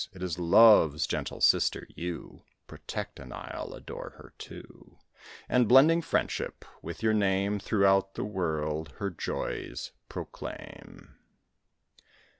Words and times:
It 0.15 0.23
is 0.23 0.39
Love's 0.39 1.05
gentle 1.05 1.41
sister 1.41 1.87
you 1.93 2.41
Protect, 2.65 3.19
and 3.19 3.31
I'll 3.31 3.75
adore 3.75 4.15
her, 4.17 4.33
too; 4.39 4.97
And, 5.47 5.67
blending 5.67 6.01
Friendship 6.01 6.65
with 6.81 7.03
your 7.03 7.13
name, 7.13 7.59
Throughout 7.59 8.15
the 8.15 8.25
world 8.25 8.93
her 8.97 9.11
joys 9.11 9.91
proclaim. 10.09 11.17